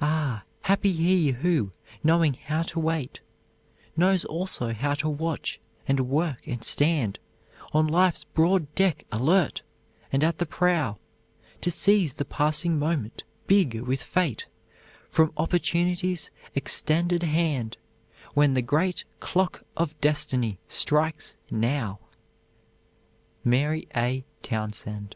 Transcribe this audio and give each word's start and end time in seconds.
Ah, 0.00 0.42
happy 0.62 0.92
he 0.92 1.30
who, 1.30 1.70
knowing 2.02 2.34
how 2.34 2.62
to 2.62 2.80
wait, 2.80 3.20
Knows 3.96 4.24
also 4.24 4.72
how 4.72 4.94
to 4.94 5.08
watch 5.08 5.60
and 5.86 6.08
work 6.10 6.44
and 6.48 6.64
stand 6.64 7.20
On 7.72 7.86
Life's 7.86 8.24
broad 8.24 8.74
deck 8.74 9.06
alert, 9.12 9.62
and 10.10 10.24
at 10.24 10.38
the 10.38 10.46
prow 10.46 10.98
To 11.60 11.70
seize 11.70 12.14
the 12.14 12.24
passing 12.24 12.76
moment, 12.76 13.22
big 13.46 13.78
with 13.82 14.02
fate, 14.02 14.46
From 15.08 15.32
Opportunity's 15.36 16.32
extended 16.56 17.22
hand, 17.22 17.76
When 18.34 18.54
the 18.54 18.62
great 18.62 19.04
clock 19.20 19.62
of 19.76 19.96
destiny 20.00 20.58
strikes 20.66 21.36
Now! 21.52 22.00
MARY 23.44 23.86
A. 23.94 24.24
TOWNSEND. 24.42 25.14